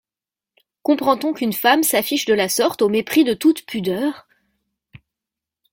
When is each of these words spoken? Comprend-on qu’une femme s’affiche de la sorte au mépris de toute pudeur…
Comprend-on 0.81 1.31
qu’une 1.31 1.53
femme 1.53 1.83
s’affiche 1.83 2.25
de 2.25 2.33
la 2.33 2.49
sorte 2.49 2.81
au 2.81 2.89
mépris 2.89 3.23
de 3.23 3.35
toute 3.35 3.67
pudeur… 3.67 4.27